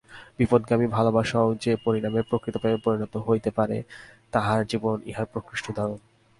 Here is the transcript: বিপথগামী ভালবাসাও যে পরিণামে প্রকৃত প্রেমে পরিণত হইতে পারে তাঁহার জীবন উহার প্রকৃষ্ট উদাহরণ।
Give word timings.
বিপথগামী 0.37 0.87
ভালবাসাও 0.87 1.47
যে 1.63 1.71
পরিণামে 1.85 2.21
প্রকৃত 2.21 2.55
প্রেমে 2.57 2.83
পরিণত 2.85 3.13
হইতে 3.27 3.49
পারে 3.51 3.77
তাঁহার 4.33 4.61
জীবন 4.67 4.97
উহার 5.09 5.27
প্রকৃষ্ট 5.33 5.65
উদাহরণ। 5.69 5.99